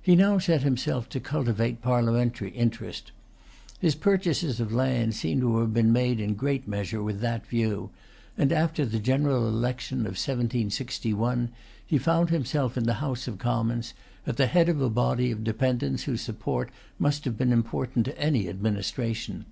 He 0.00 0.14
now 0.14 0.38
set 0.38 0.62
himself 0.62 1.08
to 1.08 1.18
cultivate 1.18 1.82
Parliamentary 1.82 2.50
interest. 2.52 3.10
His 3.80 3.96
purchases 3.96 4.60
of 4.60 4.72
land 4.72 5.16
seem 5.16 5.40
to 5.40 5.58
have 5.58 5.74
been 5.74 5.92
made 5.92 6.20
in 6.20 6.30
a 6.30 6.34
great 6.34 6.68
measure 6.68 7.02
with 7.02 7.18
that 7.22 7.44
view, 7.48 7.90
and, 8.38 8.52
after 8.52 8.86
the 8.86 9.00
general 9.00 9.48
election 9.48 10.02
of 10.02 10.12
1761, 10.14 11.48
he 11.84 11.98
found 11.98 12.30
himself 12.30 12.76
in 12.76 12.84
the 12.84 12.94
House 13.02 13.26
of 13.26 13.38
Commons, 13.38 13.92
at 14.24 14.36
the 14.36 14.46
head 14.46 14.68
of 14.68 14.80
a 14.80 14.88
body 14.88 15.32
of 15.32 15.42
dependants 15.42 16.04
whose 16.04 16.20
support 16.20 16.70
must 17.00 17.24
have 17.24 17.36
been 17.36 17.50
important 17.50 18.04
to 18.04 18.16
any 18.16 18.48
administration. 18.48 19.46